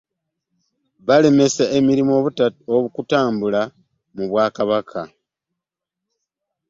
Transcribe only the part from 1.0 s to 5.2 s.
Balemesa emirimu okutambula mu Bwakabaka.